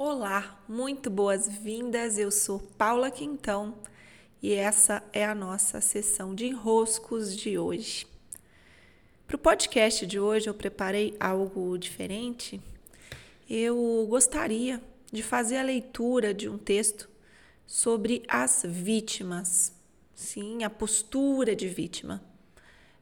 Olá, 0.00 0.62
muito 0.68 1.10
boas-vindas. 1.10 2.18
Eu 2.18 2.30
sou 2.30 2.60
Paula 2.60 3.10
Quintão 3.10 3.74
e 4.40 4.54
essa 4.54 5.02
é 5.12 5.24
a 5.24 5.34
nossa 5.34 5.80
sessão 5.80 6.36
de 6.36 6.46
enroscos 6.46 7.36
de 7.36 7.58
hoje. 7.58 8.06
Para 9.26 9.34
o 9.34 9.40
podcast 9.40 10.06
de 10.06 10.20
hoje, 10.20 10.48
eu 10.48 10.54
preparei 10.54 11.16
algo 11.18 11.76
diferente. 11.76 12.62
Eu 13.50 14.06
gostaria 14.08 14.80
de 15.10 15.20
fazer 15.20 15.56
a 15.56 15.64
leitura 15.64 16.32
de 16.32 16.48
um 16.48 16.58
texto 16.58 17.10
sobre 17.66 18.22
as 18.28 18.62
vítimas. 18.64 19.72
Sim, 20.14 20.62
a 20.62 20.70
postura 20.70 21.56
de 21.56 21.66
vítima. 21.66 22.22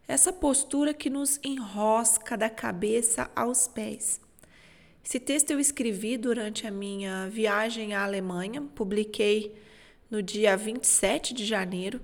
Essa 0.08 0.32
postura 0.32 0.94
que 0.94 1.10
nos 1.10 1.38
enrosca 1.44 2.38
da 2.38 2.48
cabeça 2.48 3.30
aos 3.36 3.68
pés 3.68 4.24
esse 5.06 5.20
texto 5.20 5.52
eu 5.52 5.60
escrevi 5.60 6.18
durante 6.18 6.66
a 6.66 6.70
minha 6.72 7.28
viagem 7.28 7.94
à 7.94 8.02
Alemanha, 8.02 8.60
publiquei 8.60 9.54
no 10.10 10.20
dia 10.20 10.56
27 10.56 11.32
de 11.32 11.44
janeiro 11.44 12.00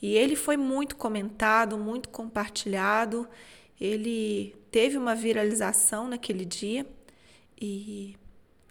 e 0.00 0.16
ele 0.16 0.34
foi 0.34 0.56
muito 0.56 0.96
comentado, 0.96 1.76
muito 1.76 2.08
compartilhado. 2.08 3.28
Ele 3.78 4.56
teve 4.70 4.96
uma 4.96 5.14
viralização 5.14 6.08
naquele 6.08 6.46
dia 6.46 6.86
e 7.60 8.16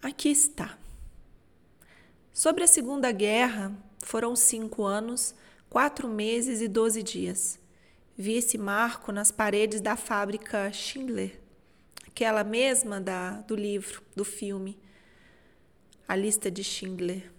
aqui 0.01 0.29
está. 0.29 0.75
Sobre 2.33 2.63
a 2.63 2.67
Segunda 2.67 3.11
Guerra, 3.11 3.77
foram 3.99 4.35
cinco 4.35 4.85
anos, 4.85 5.35
quatro 5.69 6.07
meses 6.07 6.61
e 6.61 6.67
doze 6.67 7.03
dias. 7.03 7.59
Vi 8.17 8.33
esse 8.33 8.57
marco 8.57 9.11
nas 9.11 9.29
paredes 9.29 9.81
da 9.81 9.95
fábrica 9.95 10.73
Schindler 10.73 11.40
aquela 12.11 12.43
mesma 12.43 12.99
da, 12.99 13.41
do 13.41 13.55
livro, 13.55 14.03
do 14.15 14.25
filme, 14.25 14.77
a 16.07 16.15
lista 16.15 16.51
de 16.51 16.63
Schindler. 16.63 17.31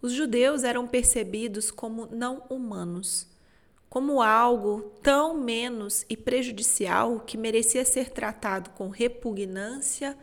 Os 0.00 0.12
judeus 0.12 0.64
eram 0.64 0.86
percebidos 0.86 1.70
como 1.70 2.06
não 2.06 2.42
humanos, 2.48 3.28
como 3.88 4.22
algo 4.22 4.92
tão 5.02 5.34
menos 5.34 6.04
e 6.08 6.16
prejudicial 6.16 7.20
que 7.20 7.36
merecia 7.36 7.84
ser 7.84 8.10
tratado 8.10 8.70
com 8.70 8.88
repugnância 8.88 10.16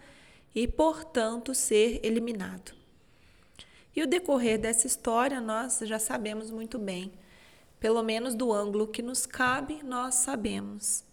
e, 0.54 0.68
portanto, 0.68 1.54
ser 1.54 2.00
eliminado. 2.04 2.74
E 3.96 4.02
o 4.02 4.08
decorrer 4.08 4.59
dessa 4.59 4.88
história 4.88 5.40
nós 5.40 5.80
já 5.84 6.00
sabemos 6.00 6.50
muito 6.50 6.80
bem. 6.80 7.14
Pelo 7.80 8.02
menos 8.02 8.34
do 8.34 8.52
ângulo 8.52 8.88
que 8.88 9.02
nos 9.02 9.26
cabe, 9.26 9.84
nós 9.84 10.16
sabemos. 10.16 11.04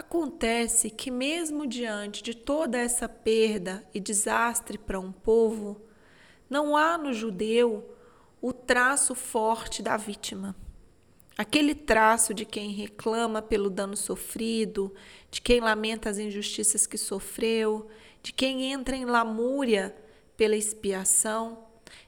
Acontece 0.00 0.88
que, 0.88 1.10
mesmo 1.10 1.66
diante 1.66 2.22
de 2.22 2.32
toda 2.32 2.78
essa 2.78 3.06
perda 3.06 3.86
e 3.92 4.00
desastre 4.00 4.78
para 4.78 4.98
um 4.98 5.12
povo, 5.12 5.78
não 6.48 6.74
há 6.74 6.96
no 6.96 7.12
judeu 7.12 7.94
o 8.40 8.50
traço 8.50 9.14
forte 9.14 9.82
da 9.82 9.98
vítima. 9.98 10.56
Aquele 11.36 11.74
traço 11.74 12.32
de 12.32 12.46
quem 12.46 12.70
reclama 12.70 13.42
pelo 13.42 13.68
dano 13.68 13.94
sofrido, 13.94 14.94
de 15.30 15.42
quem 15.42 15.60
lamenta 15.60 16.08
as 16.08 16.16
injustiças 16.16 16.86
que 16.86 16.96
sofreu, 16.96 17.86
de 18.22 18.32
quem 18.32 18.72
entra 18.72 18.96
em 18.96 19.04
lamúria 19.04 19.94
pela 20.34 20.56
expiação, 20.56 21.66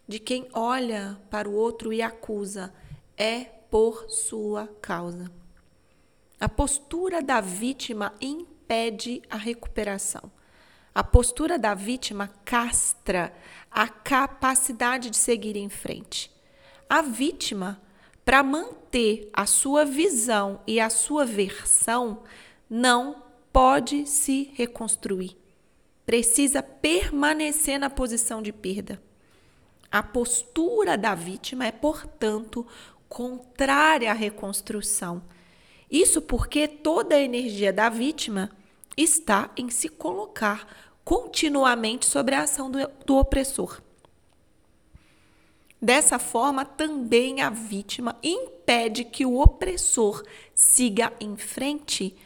de 0.09 0.19
quem 0.19 0.49
olha 0.55 1.21
para 1.29 1.47
o 1.47 1.53
outro 1.53 1.93
e 1.93 2.01
acusa, 2.01 2.73
é 3.19 3.41
por 3.71 4.09
sua 4.09 4.67
causa. 4.81 5.42
A 6.43 6.49
postura 6.49 7.23
da 7.23 7.41
vítima 7.41 8.13
impede 8.21 9.23
a 9.31 9.37
recuperação. 9.37 10.29
A 10.93 11.05
postura 11.05 11.57
da 11.57 11.73
vítima 11.73 12.33
castra 12.45 13.33
a 13.71 13.87
capacidade 13.87 15.09
de 15.09 15.17
seguir 15.17 15.57
em 15.57 15.69
frente. 15.69 16.33
A 16.91 17.01
vítima, 17.01 17.81
para 18.25 18.43
manter 18.43 19.31
a 19.33 19.47
sua 19.47 19.85
visão 19.85 20.61
e 20.67 20.81
a 20.81 20.91
sua 20.91 21.25
versão, 21.25 22.25
não 22.69 23.23
pode 23.53 24.05
se 24.09 24.51
reconstruir. 24.55 25.37
Precisa 26.05 26.61
permanecer 26.61 27.79
na 27.79 27.89
posição 27.89 28.43
de 28.43 28.53
perda. 28.53 29.01
A 29.89 30.03
postura 30.03 30.99
da 30.99 31.15
vítima 31.15 31.67
é, 31.67 31.71
portanto, 31.71 32.67
contrária 33.09 34.11
à 34.11 34.13
reconstrução 34.13 35.23
isso 35.93 36.23
porque 36.23 36.67
toda 36.67 37.15
a 37.17 37.21
energia 37.21 37.71
da 37.71 37.91
vítima 37.91 38.51
está 38.97 39.51
em 39.57 39.69
se 39.69 39.91
colocar 39.91 40.67
continuamente 41.05 42.07
sobre 42.07 42.35
a 42.35 42.43
ação 42.43 42.71
do, 42.71 42.79
do 43.05 43.17
opressor. 43.19 43.81
Dessa 45.81 46.19
forma, 46.19 46.65
também 46.65 47.43
a 47.43 47.51
vítima 47.51 48.17
impede 48.23 49.05
que 49.05 49.27
o 49.27 49.39
opressor 49.39 50.25
siga 50.55 51.13
em 51.21 51.37
frente 51.37 52.17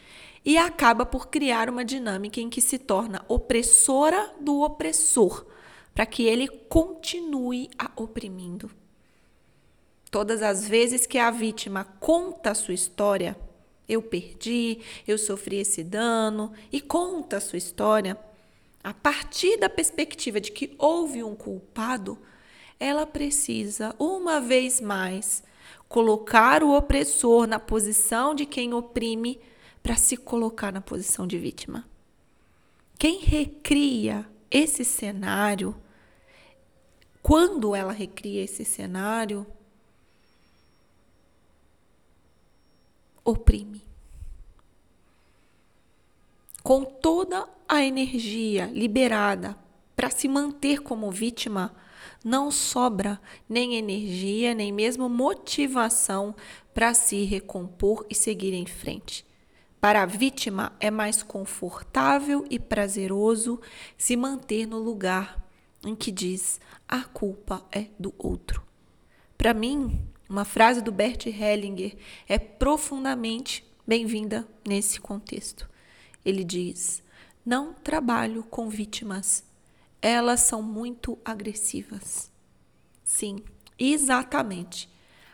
e 0.45 0.57
acaba 0.57 1.05
por 1.05 1.29
criar 1.29 1.69
uma 1.69 1.85
dinâmica 1.85 2.41
em 2.41 2.49
que 2.49 2.61
se 2.61 2.79
torna 2.79 3.25
opressora 3.27 4.33
do 4.41 4.61
opressor, 4.61 5.45
para 5.93 6.07
que 6.07 6.23
ele 6.23 6.47
continue 6.47 7.69
a 7.79 7.91
oprimindo. 7.97 8.71
Todas 10.11 10.43
as 10.43 10.69
vezes 10.69 11.07
que 11.07 11.19
a 11.19 11.31
vítima 11.31 11.85
conta 11.99 12.51
a 12.51 12.55
sua 12.55 12.75
história, 12.75 13.37
eu 13.89 14.03
perdi, 14.03 14.81
eu 15.07 15.17
sofri 15.17 15.57
esse 15.57 15.85
dano 15.85 16.53
e 16.73 16.81
conta 16.81 17.37
a 17.37 17.41
sua 17.41 17.59
história. 17.59 18.19
A 18.83 18.95
partir 18.95 19.57
da 19.59 19.69
perspectiva 19.69 20.41
de 20.41 20.53
que 20.53 20.75
houve 20.79 21.23
um 21.23 21.35
culpado, 21.35 22.19
ela 22.79 23.07
precisa, 23.07 23.95
uma 23.99 24.41
vez 24.41 24.81
mais, 24.81 25.43
colocar 25.89 26.63
o 26.63 26.77
opressor 26.77 27.47
na 27.47 27.59
posição 27.59 28.35
de 28.35 28.45
quem 28.47 28.75
oprime 28.75 29.41
para 29.83 29.97
se 29.97 30.17
colocar 30.17 30.73
na 30.73 30.81
posição 30.81 31.27
de 31.27 31.39
vítima. 31.39 31.89
Quem 32.99 33.21
recria 33.21 34.27
esse 34.51 34.85
cenário, 34.85 35.77
quando 37.23 37.75
ela 37.75 37.93
recria 37.93 38.43
esse 38.43 38.65
cenário, 38.65 39.47
oprime. 43.27 43.83
Com 46.63 46.85
toda 46.85 47.49
a 47.69 47.83
energia 47.83 48.67
liberada 48.67 49.57
para 49.97 50.11
se 50.11 50.29
manter 50.29 50.81
como 50.81 51.11
vítima, 51.11 51.75
não 52.25 52.51
sobra 52.51 53.21
nem 53.49 53.75
energia, 53.75 54.55
nem 54.55 54.73
mesmo 54.73 55.09
motivação 55.09 56.35
para 56.73 56.95
se 56.95 57.25
recompor 57.25 58.07
e 58.09 58.15
seguir 58.15 58.55
em 58.55 58.67
frente. 58.67 59.27
Para 59.81 60.03
a 60.03 60.07
vítima 60.07 60.73
é 60.79 60.91
mais 60.91 61.23
confortável 61.23 62.47
e 62.49 62.59
prazeroso 62.59 63.61
se 63.97 64.17
manter 64.17 64.67
no 64.67 64.79
lugar 64.79 65.45
em 65.85 65.95
que 65.95 66.11
diz 66.11 66.61
a 66.89 67.03
culpa 67.03 67.65
é 67.73 67.87
do 67.99 68.15
outro. 68.19 68.63
Para 69.37 69.53
mim, 69.53 70.01
uma 70.29 70.45
frase 70.45 70.81
do 70.81 70.91
Bert 70.91 71.27
Hellinger 71.27 71.97
é 72.29 72.39
profundamente 72.39 73.65
bem-vinda 73.87 74.47
nesse 74.67 75.01
contexto. 75.01 75.69
Ele 76.25 76.43
diz: 76.43 77.03
Não 77.45 77.73
trabalho 77.73 78.43
com 78.43 78.69
vítimas. 78.69 79.45
Elas 80.03 80.41
são 80.41 80.63
muito 80.63 81.19
agressivas. 81.25 82.31
Sim, 83.05 83.43
exatamente. 83.79 84.89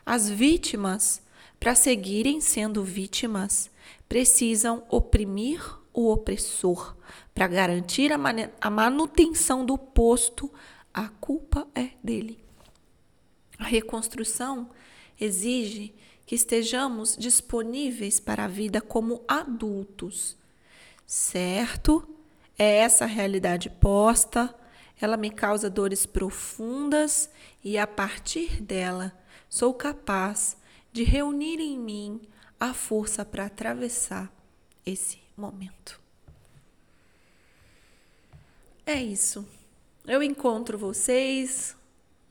As 0.05 0.29
vítimas, 0.29 1.23
para 1.59 1.75
seguirem 1.75 2.41
sendo 2.41 2.85
vítimas, 2.85 3.71
precisam 4.09 4.85
oprimir 4.91 5.63
o 5.93 6.13
opressor. 6.13 6.95
Para 7.35 7.49
garantir 7.49 8.13
a, 8.13 8.19
a 8.61 8.71
manutenção 8.71 9.65
do 9.65 9.79
posto, 9.79 10.53
a 10.93 11.09
culpa 11.09 11.67
é 11.75 11.91
dele. 12.03 12.43
A 13.63 13.65
reconstrução 13.65 14.71
exige 15.21 15.95
que 16.27 16.35
estejamos 16.35 17.17
disponíveis 17.17 18.19
para 18.19 18.47
a 18.47 18.49
vida 18.49 18.81
como 18.81 19.23
adultos. 19.29 20.37
Certo? 21.07 22.05
É 22.59 22.79
essa 22.79 23.05
a 23.05 23.07
realidade 23.07 23.71
posta, 23.71 24.53
ela 25.01 25.17
me 25.17 25.31
causa 25.31 25.71
dores 25.71 26.05
profundas 26.05 27.31
e 27.63 27.79
a 27.79 27.87
partir 27.87 28.61
dela 28.61 29.17
sou 29.49 29.73
capaz 29.73 30.57
de 30.93 31.05
reunir 31.05 31.61
em 31.61 31.79
mim 31.79 32.21
a 32.59 32.75
força 32.75 33.25
para 33.25 33.47
atravessar 33.47 34.29
esse 34.85 35.21
momento. 35.37 36.01
É 38.85 39.01
isso. 39.01 39.47
Eu 40.05 40.21
encontro 40.21 40.77
vocês 40.77 41.77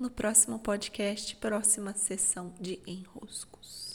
no 0.02 0.10
próximo 0.10 0.58
podcast, 0.58 1.36
próxima 1.36 1.94
sessão 1.94 2.52
de 2.60 2.80
enroscos. 2.88 3.91